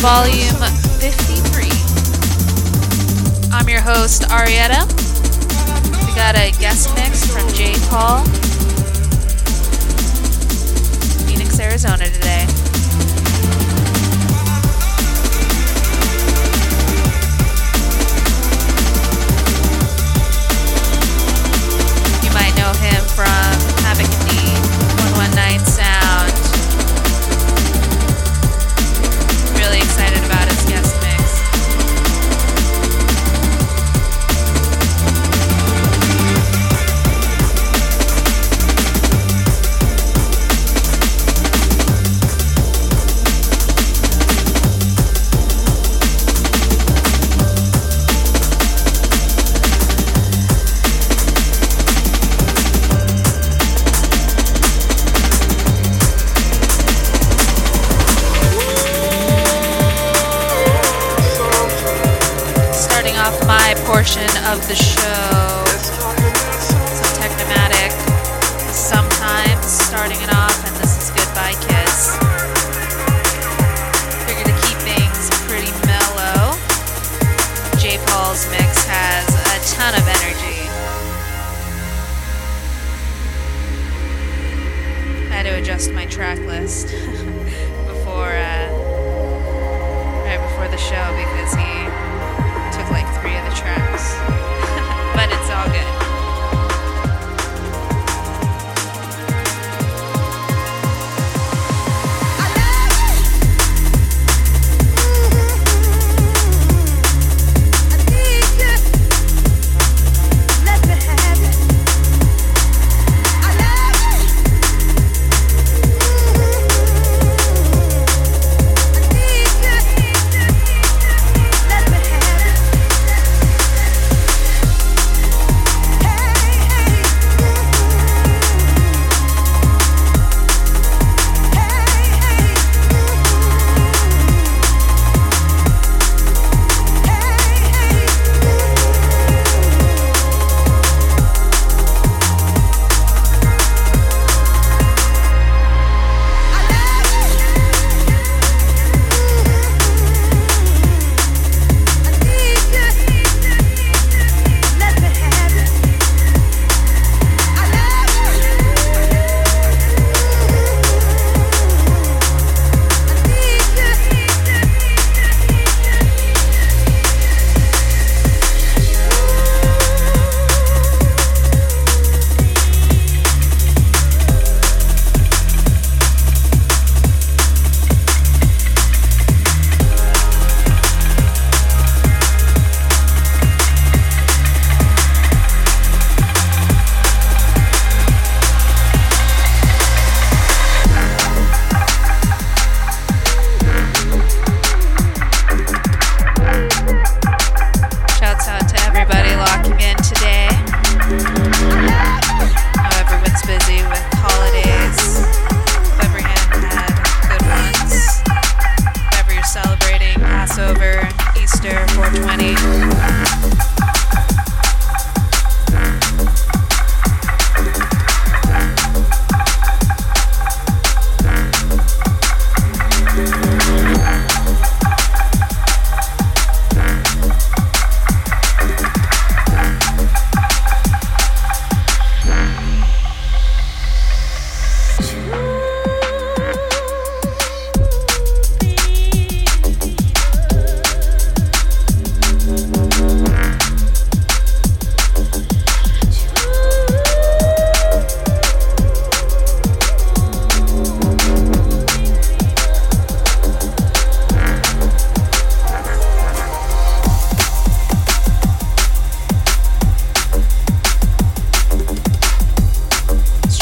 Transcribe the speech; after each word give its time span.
volume 0.00 0.56
53. 0.98 1.68
I'm 3.52 3.68
your 3.68 3.82
host, 3.82 4.22
Arietta. 4.22 4.86
We 6.06 6.14
got 6.14 6.36
a 6.36 6.52
guest 6.58 6.94
mix 6.94 7.26
from 7.30 7.46
J. 7.52 7.74
Paul, 7.90 8.24
Phoenix, 11.26 11.60
Arizona 11.60 12.08
today. 12.08 12.59
had 85.42 85.50
to 85.50 85.58
adjust 85.58 85.90
my 85.92 86.04
track 86.04 86.38
list 86.40 86.88
before 87.86 88.28
uh, 88.28 88.68
right 90.26 90.38
before 90.38 90.68
the 90.68 90.76
show 90.76 91.16
because 91.16 91.54
he 91.54 92.76
took 92.76 92.90
like 92.90 93.06
three 93.22 93.34
of 93.34 93.44
the 93.48 93.56
tracks. 93.56 94.16
but 95.16 95.30
it's 95.32 95.50
all 95.50 95.66
good. 95.70 95.99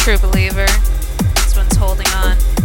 true 0.09 0.31
believer. 0.31 0.65
This 1.35 1.55
one's 1.55 1.77
holding 1.77 2.09
on. 2.09 2.58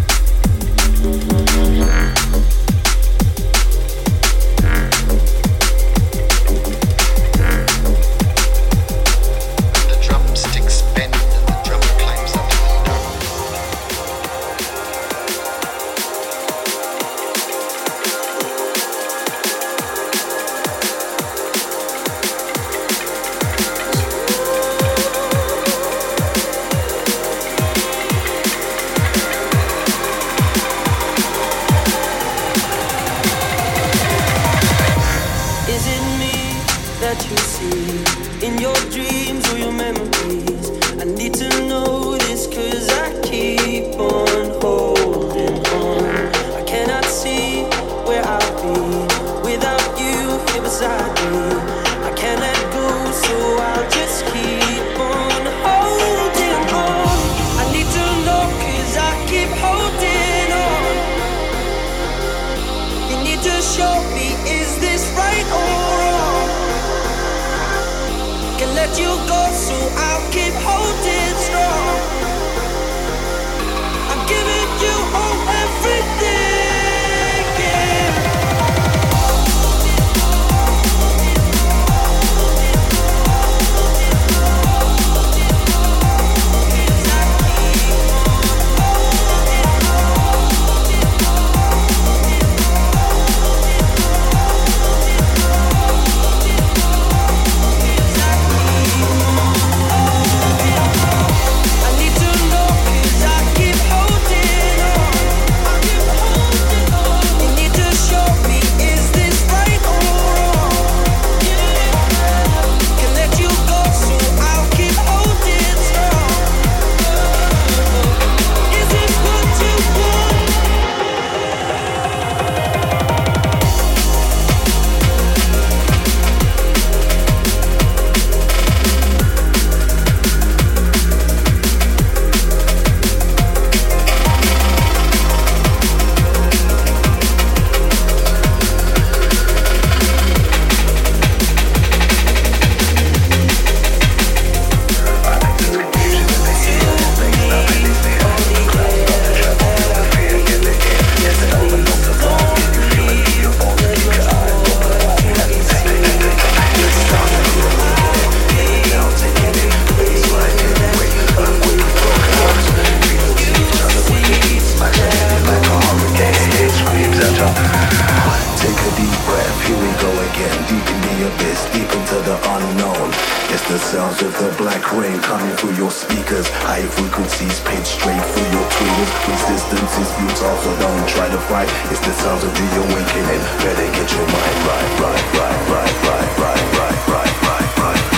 frequencies 177.33 177.59
pitch 177.65 177.85
straight 177.85 178.21
for 178.21 178.45
your 178.53 178.65
tweeters. 178.69 179.11
Resistance 179.27 179.97
is 179.97 180.11
futile, 180.13 180.57
so 180.57 180.79
don't 180.79 181.07
try 181.09 181.29
to 181.29 181.37
fight. 181.49 181.69
It's 181.89 181.99
the 181.99 182.13
sound 182.13 182.43
of 182.43 182.53
the 182.53 182.67
awakening. 182.77 183.41
Better 183.59 183.89
get 183.91 184.11
your 184.11 184.27
mind 184.27 184.57
right, 184.67 184.99
right, 184.99 185.23
right, 185.37 185.69
right, 185.69 185.93
right, 186.05 186.33
right, 186.37 186.63
right, 186.77 187.07
right, 187.07 187.43
right, 187.43 187.77
right. 187.77 188.12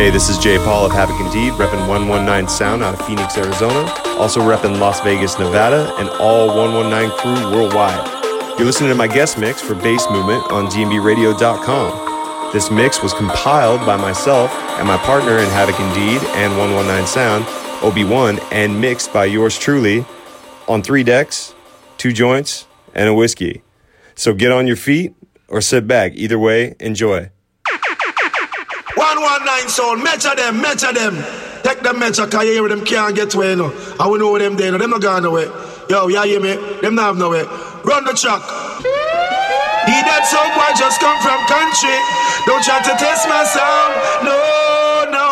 Hey, 0.00 0.08
this 0.08 0.30
is 0.30 0.38
Jay 0.38 0.56
Paul 0.56 0.86
of 0.86 0.92
Havoc 0.92 1.20
Indeed, 1.20 1.52
repping 1.52 1.86
119 1.86 2.48
Sound 2.48 2.82
out 2.82 2.98
of 2.98 3.06
Phoenix, 3.06 3.36
Arizona. 3.36 3.80
Also 4.16 4.40
repping 4.40 4.80
Las 4.80 5.02
Vegas, 5.02 5.38
Nevada, 5.38 5.94
and 5.98 6.08
all 6.08 6.46
119 6.56 7.10
crew 7.18 7.52
worldwide. 7.52 8.08
You're 8.56 8.64
listening 8.64 8.88
to 8.88 8.94
my 8.94 9.06
guest 9.06 9.36
mix 9.36 9.60
for 9.60 9.74
Bass 9.74 10.06
Movement 10.10 10.42
on 10.50 10.68
DMBRadio.com. 10.68 12.50
This 12.50 12.70
mix 12.70 13.02
was 13.02 13.12
compiled 13.12 13.84
by 13.84 13.98
myself 13.98 14.50
and 14.78 14.88
my 14.88 14.96
partner 14.96 15.36
in 15.36 15.50
Havoc 15.50 15.78
Indeed 15.78 16.22
and 16.28 16.56
119 16.56 17.06
Sound, 17.06 17.44
OB1, 17.82 18.42
and 18.52 18.80
mixed 18.80 19.12
by 19.12 19.26
yours 19.26 19.58
truly 19.58 20.06
on 20.66 20.82
three 20.82 21.02
decks, 21.02 21.54
two 21.98 22.14
joints, 22.14 22.66
and 22.94 23.06
a 23.06 23.12
whiskey. 23.12 23.60
So 24.14 24.32
get 24.32 24.50
on 24.50 24.66
your 24.66 24.76
feet 24.76 25.14
or 25.48 25.60
sit 25.60 25.86
back. 25.86 26.12
Either 26.14 26.38
way, 26.38 26.74
enjoy. 26.80 27.32
119 29.20 29.68
sound, 29.68 30.02
measure 30.02 30.34
them, 30.34 30.60
measure 30.60 30.92
them. 30.92 31.14
Take 31.62 31.82
them 31.82 31.98
measure, 31.98 32.26
cause 32.26 32.44
you 32.44 32.52
hear 32.52 32.68
them 32.68 32.84
can't 32.84 33.14
get 33.14 33.34
away, 33.34 33.54
no. 33.54 33.72
I 34.00 34.06
will 34.06 34.18
know 34.18 34.38
them 34.38 34.56
there, 34.56 34.72
no. 34.72 34.78
them 34.78 34.90
not 34.90 35.02
gone 35.02 35.24
away. 35.24 35.46
Yo, 35.88 36.08
you 36.08 36.22
hear 36.22 36.40
me? 36.40 36.54
Them 36.80 36.94
not 36.94 37.14
have 37.14 37.16
no 37.18 37.30
way. 37.30 37.42
Run 37.84 38.04
the 38.04 38.14
track. 38.14 38.40
He 39.90 39.98
that 40.06 40.22
some 40.28 40.46
boy 40.54 40.70
just 40.78 41.02
come 41.02 41.18
from 41.18 41.40
country. 41.50 41.98
Don't 42.46 42.62
try 42.62 42.78
to 42.78 42.94
test 42.94 43.26
my 43.26 43.42
sound. 43.42 43.92
No, 44.22 44.38
no. 45.10 45.26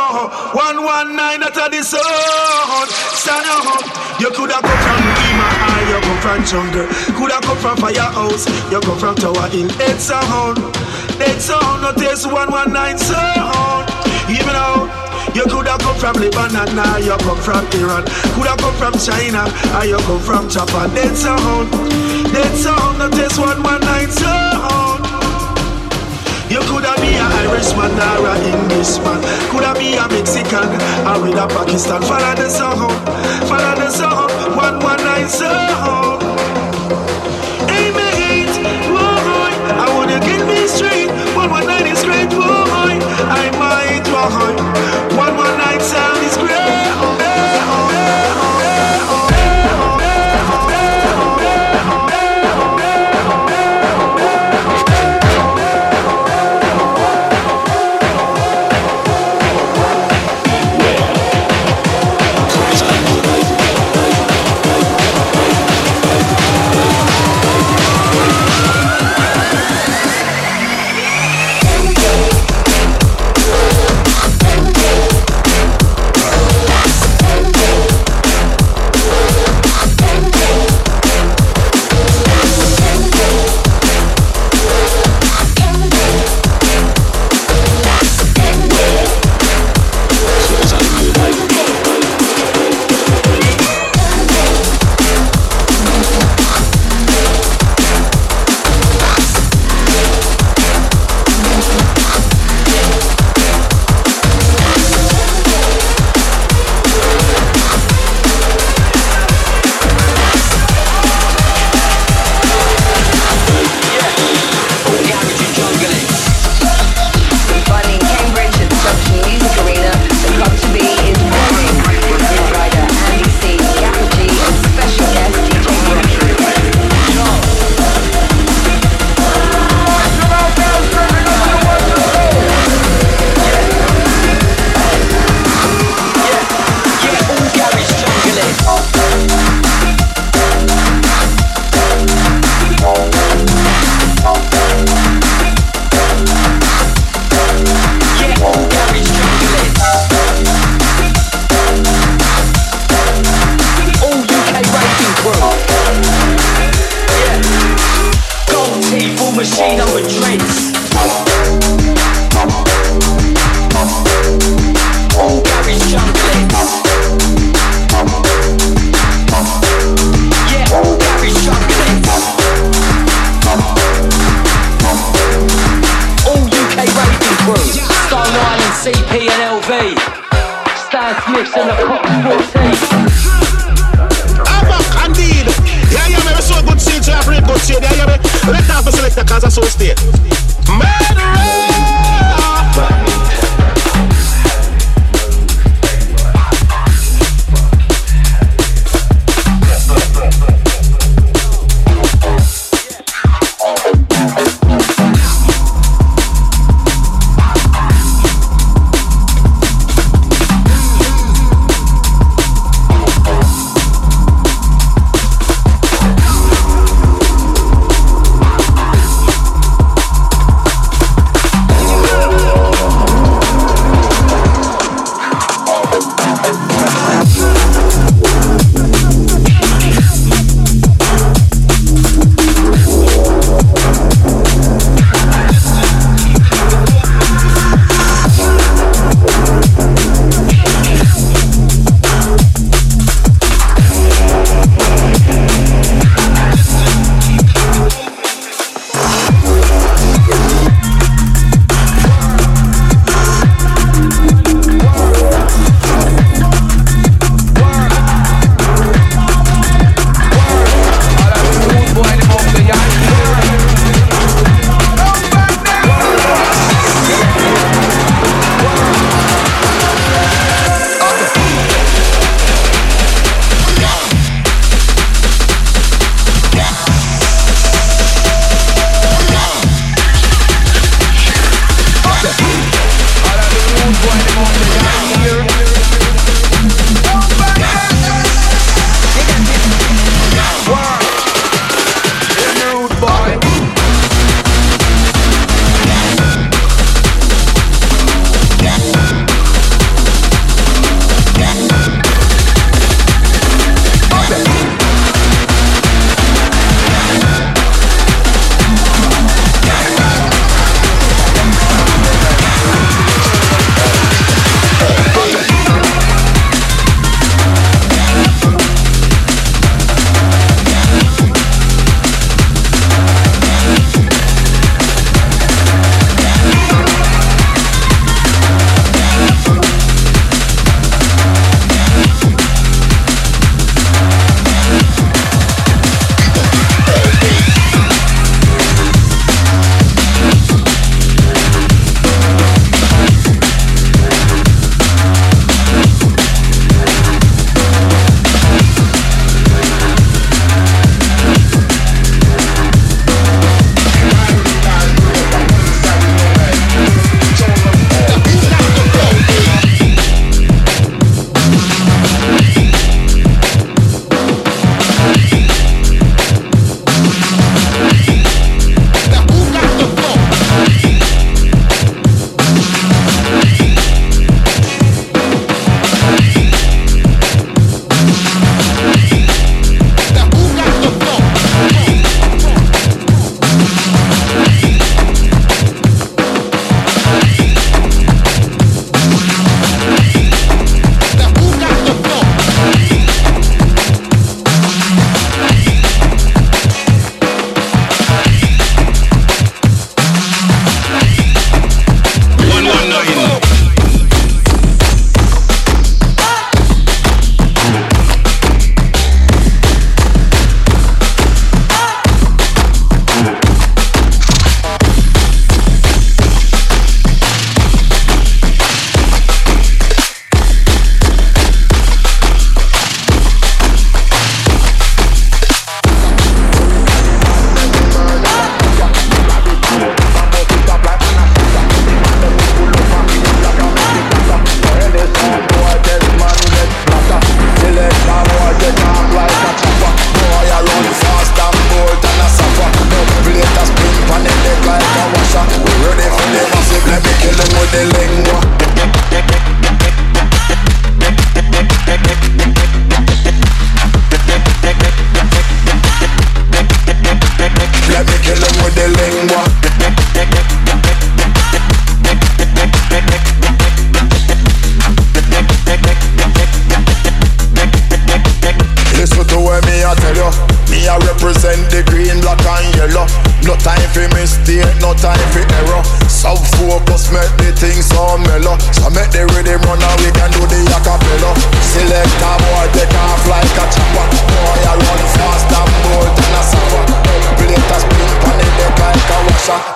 119 0.58 1.46
out 1.46 1.54
of 1.54 1.68
the 1.70 1.80
sound. 1.86 2.88
Stand 3.14 3.46
up. 3.46 3.86
You 4.18 4.34
coulda 4.34 4.58
come 4.58 4.80
from 4.82 4.98
Lima, 5.14 5.46
or 5.46 5.62
ah, 5.62 5.80
you 5.86 5.98
come 6.02 6.18
from 6.18 6.40
jungle. 6.42 6.86
Coulda 7.14 7.38
come 7.38 7.58
from 7.62 7.76
firehouse. 7.78 8.44
You 8.72 8.80
come 8.80 8.98
from 8.98 9.14
Tower 9.14 9.46
Hill. 9.48 9.68
Dead 9.78 10.00
sound. 10.00 10.58
Dead 11.18 11.40
sound. 11.40 11.82
No 11.82 11.92
taste 11.92 12.26
119 12.26 12.98
sound. 12.98 13.90
Even 14.30 14.52
now. 14.54 15.08
You 15.38 15.44
coulda 15.44 15.76
come 15.78 15.96
from 15.98 16.16
Lebanon, 16.16 16.74
now 16.74 16.96
you 16.96 17.16
come 17.18 17.38
from 17.38 17.64
Iran. 17.78 18.02
Coulda 18.34 18.56
come 18.58 18.74
from 18.74 18.94
China, 18.98 19.46
or 19.76 19.84
you 19.84 19.98
come 19.98 20.20
from 20.20 20.48
Japan. 20.48 20.90
Dead 20.94 21.14
sound, 21.16 21.70
dead 22.32 22.56
sound, 22.56 22.98
no 22.98 23.08
taste 23.08 23.38
one 23.38 23.62
one 23.62 23.80
nine 23.82 24.10
sound. 24.10 25.04
You 26.50 26.58
coulda 26.66 26.94
be 26.98 27.14
an 27.14 27.30
Irishman 27.46 27.92
or 27.92 28.26
an 28.34 28.42
Englishman. 28.50 29.20
Coulda 29.52 29.74
be 29.78 29.94
a 29.94 30.08
Mexican 30.08 30.74
or 31.06 31.22
with 31.22 31.38
a 31.38 31.46
Pakistan. 31.46 32.02
Follow 32.02 32.34
the 32.34 32.48
sound, 32.48 32.90
follow 33.46 33.74
the 33.76 33.90
sound, 33.90 34.32
one 34.56 34.80
one 34.80 34.98
nine 35.04 35.28
mate, 37.94 38.58
boy, 38.88 39.52
I 39.76 39.86
wanna 39.94 40.18
get 40.18 40.46
me 40.48 40.66
straight. 40.66 41.07
One 41.48 41.77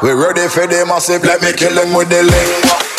We 0.02 0.10
ready 0.10 0.48
for 0.48 0.66
the 0.66 0.84
massive, 0.84 1.22
let 1.22 1.40
me 1.42 1.52
kill 1.52 1.76
them 1.76 1.94
with 1.94 2.08
the 2.08 2.24
lingua. 2.24 2.91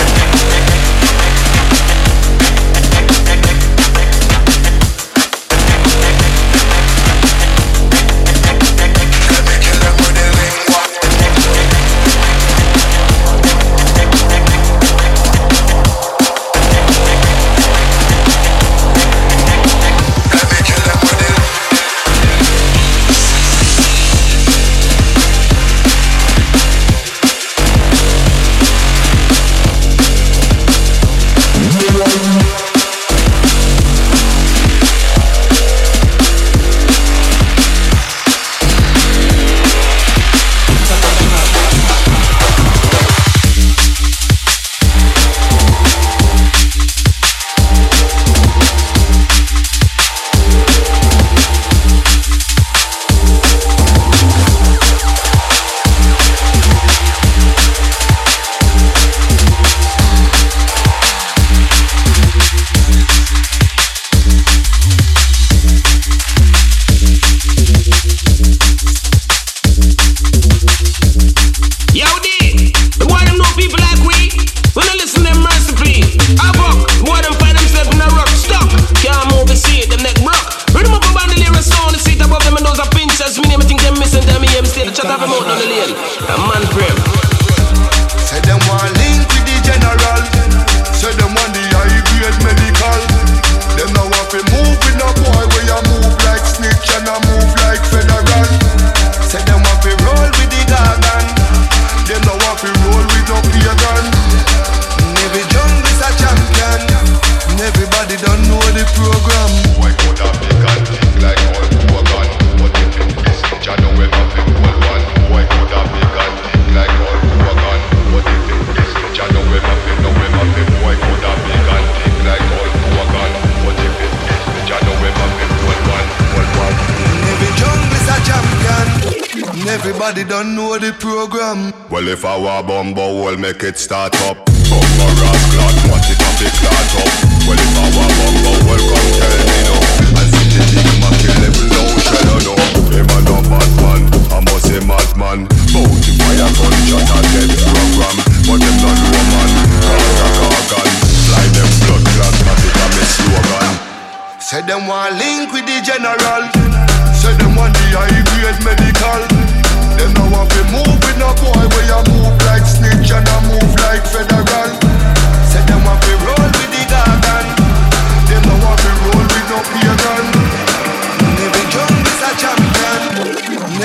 Everybody 130.15 130.29
don't 130.29 130.55
know 130.55 130.77
the 130.77 130.93
program. 130.99 131.73
Well, 131.89 132.07
if 132.07 132.23
I 132.23 132.37
were 132.37 132.67
bumble, 132.67 133.23
we'll 133.23 133.35
make 133.35 133.63
it 133.63 133.79
start 133.79 134.15
up. 134.21 134.52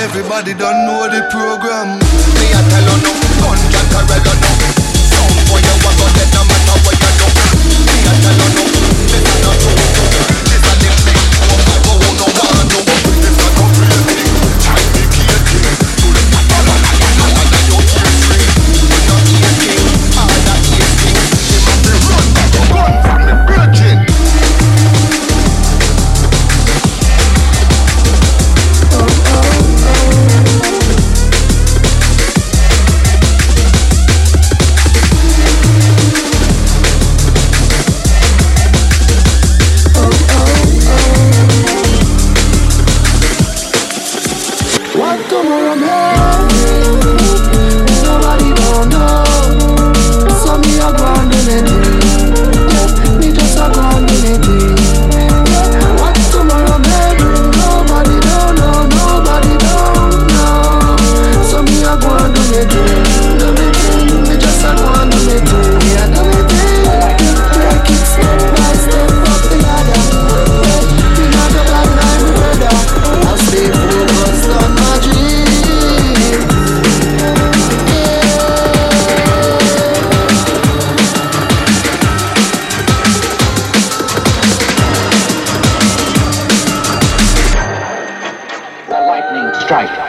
Everybody 0.09 0.55
don't 0.55 0.87
know 0.87 1.05
the 1.05 1.21
program. 1.29 1.99
Me 2.41 2.49
a 2.49 2.61
tell 2.65 2.81
you 2.81 2.97
no, 2.97 3.13
gun 3.45 3.59
can't 3.69 3.89
carry 3.93 4.17
you 4.17 4.35
no. 4.41 4.49
Some 5.05 5.37
boy 5.45 5.61
you 5.61 5.75
a 5.85 5.91
go 6.01 6.05
dead 6.17 6.33
no 6.33 6.41
matter 6.49 6.77
what 6.81 6.97
you 6.97 7.11
do. 7.13 7.27
Me 7.85 7.97
a 8.09 8.13
tell 8.17 8.33
you 8.33 8.73
no. 8.73 8.78
strike. 89.69 90.08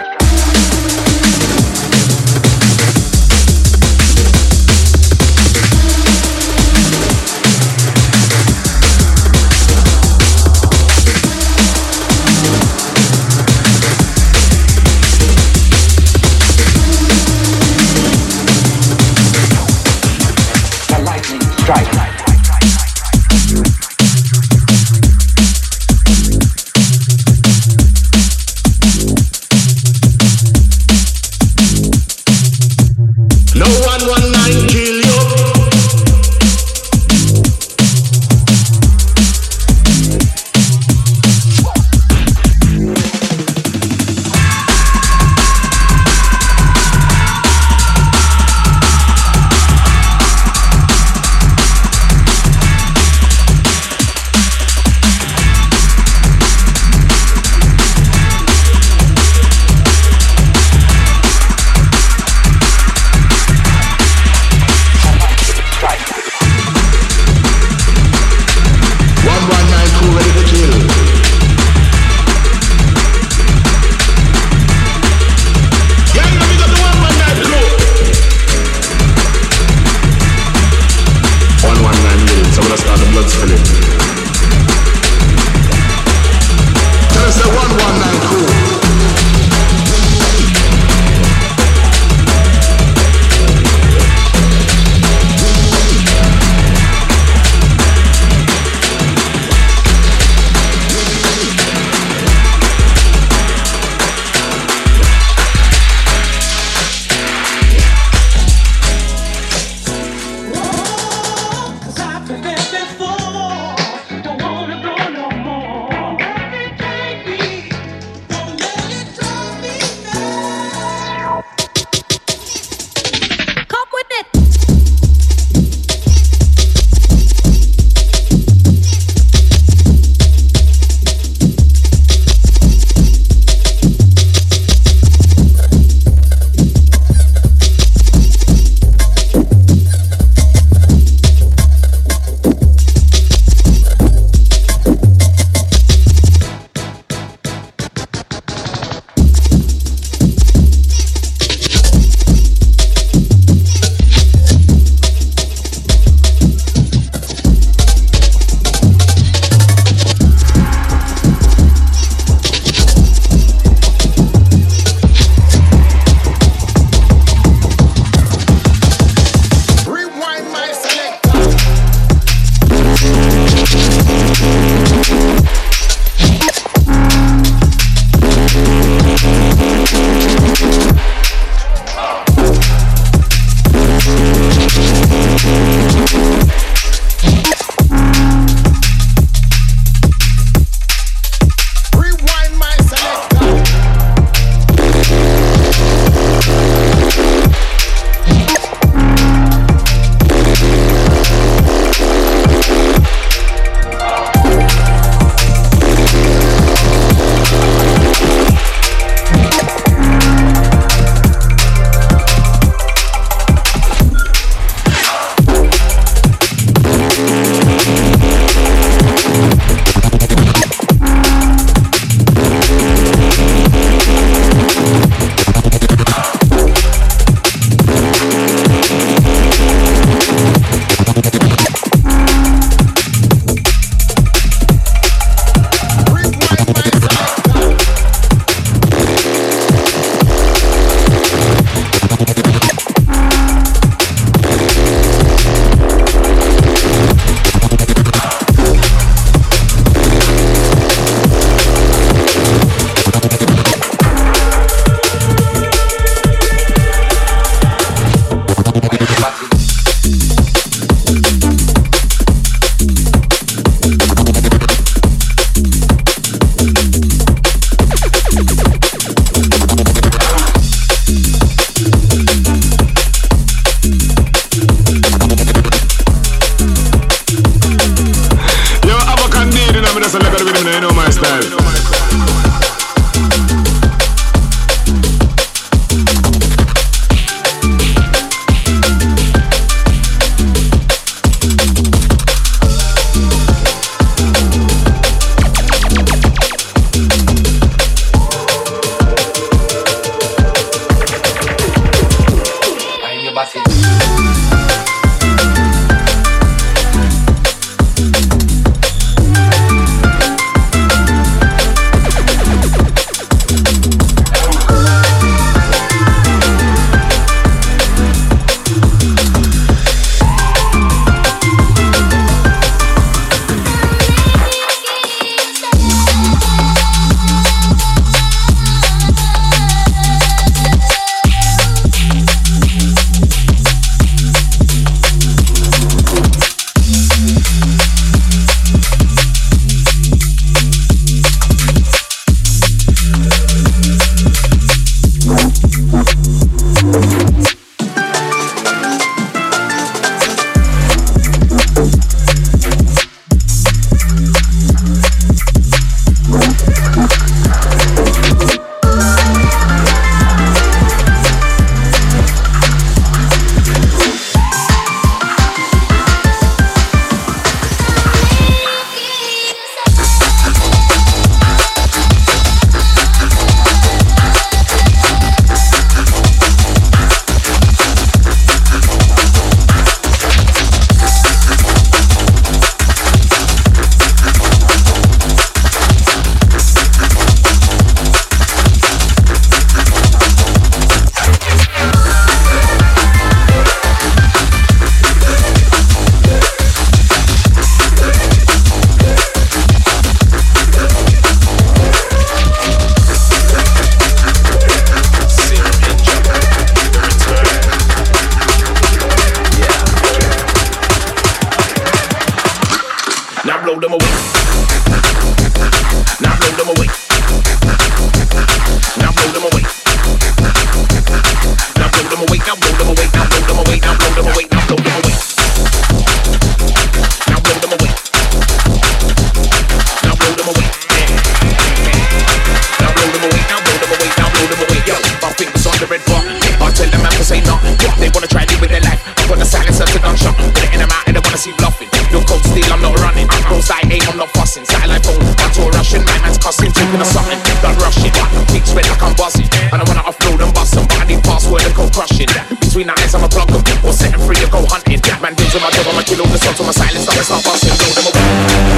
Nation 445.91 446.07
nightmares 446.07 446.39
cussing, 446.39 446.71
taking 446.71 447.01
a 447.01 447.05
something, 447.05 447.41
blood 447.61 447.75
rushing. 447.83 448.13
Kicks 448.47 448.73
red 448.75 448.87
like 448.87 449.03
I'm 449.03 449.13
buzzing. 449.17 449.49
And 449.73 449.83
I 449.83 449.85
wanna 449.91 450.07
offload 450.07 450.39
and 450.39 450.55
bust 450.55 450.75
somebody, 450.75 451.19
password 451.19 451.63
and 451.67 451.75
go 451.75 451.91
crushing. 451.91 452.31
Between 452.61 452.87
the 452.87 452.95
eyes, 452.95 453.13
I'm 453.13 453.25
a 453.25 453.29
block 453.29 453.51
of 453.51 453.65
people, 453.65 453.93
setting 453.93 454.21
free 454.21 454.37
to 454.37 454.47
go 454.47 454.63
hunting. 454.71 455.03
Man, 455.21 455.35
deals 455.35 455.53
with 455.53 455.63
my 455.65 455.71
job, 455.71 455.87
I'm 455.91 455.99
a 455.99 456.05
kill 456.05 456.23
all 456.23 456.29
the 456.29 456.39
sons 456.39 456.61
on 456.61 456.67
my 456.67 456.73
silence, 456.73 457.09
I'm 457.11 457.19
a 457.19 457.25
start 457.25 457.43
busting, 457.43 457.75
blow 457.75 457.91
them 457.91 458.07
away. 458.07 458.70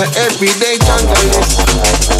An 0.00 0.06
everyday 0.14 0.78
junglist. 0.78 2.17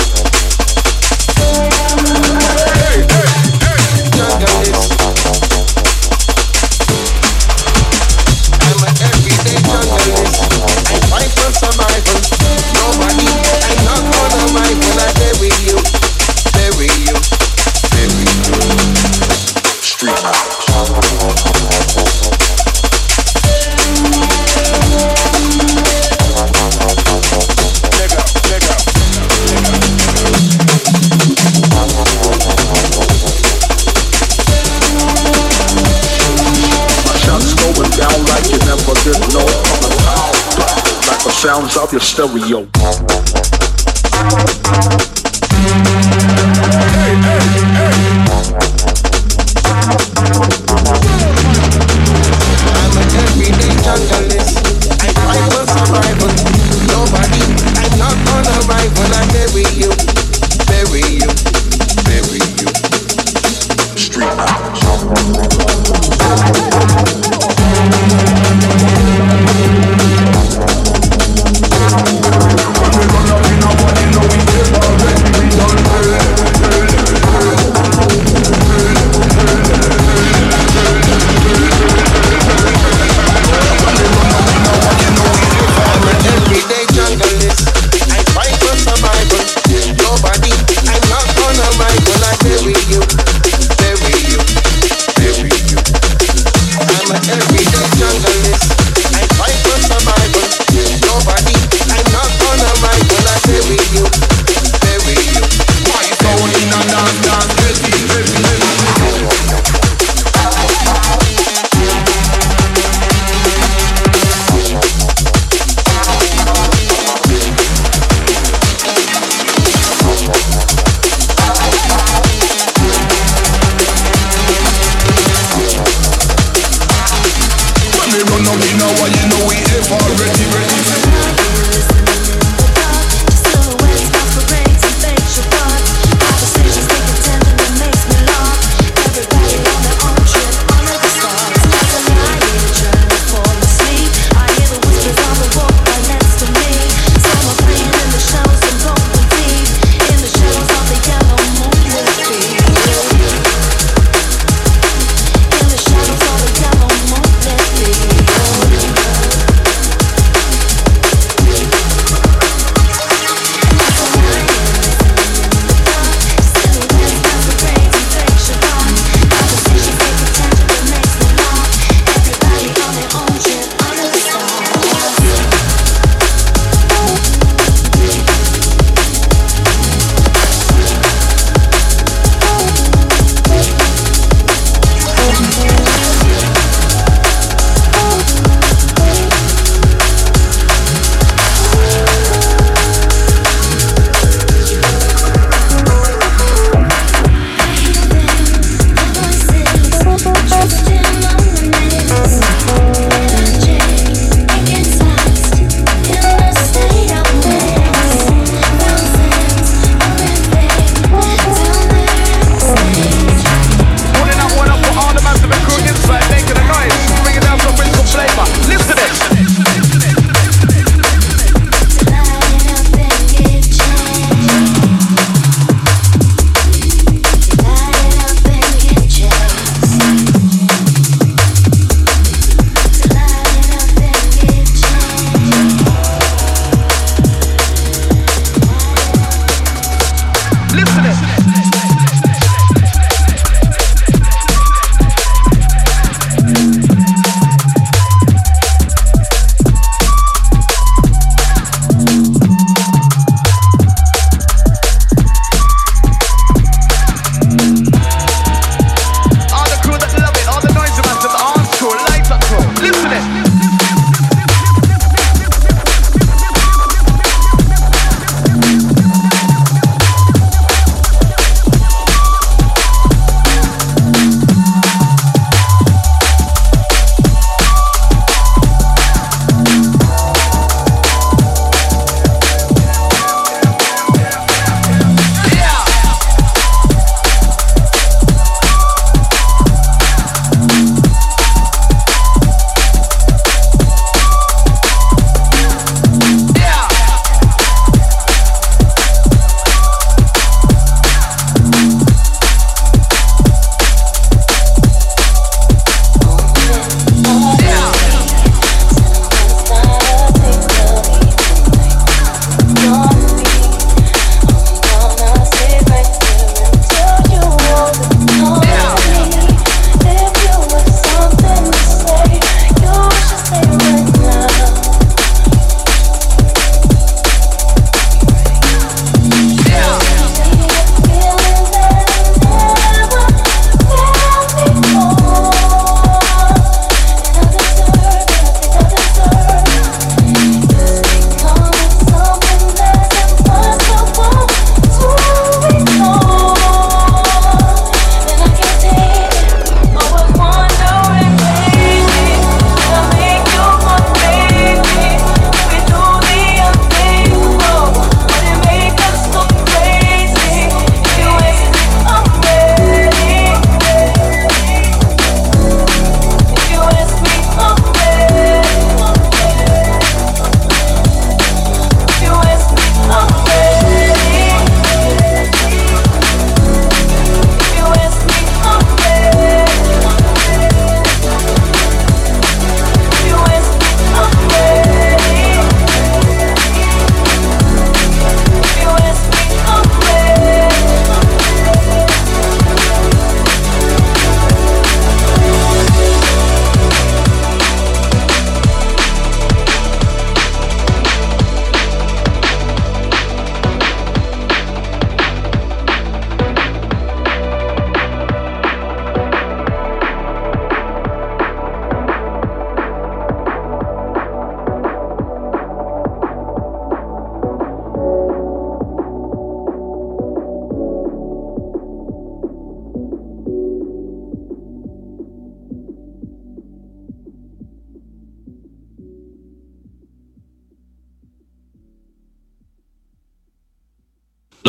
Stereo. 42.19 43.08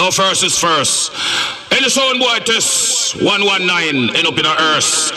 No 0.10 0.14
first 0.14 0.44
is 0.44 0.58
first. 0.58 1.14
Any 1.72 1.88
sound 1.88 2.20
boy 2.20 2.40
test 2.40 3.14
119 3.22 4.16
end 4.16 4.26
up 4.26 4.40
in 4.40 4.46
a 4.48 4.56
earth. 4.74 5.14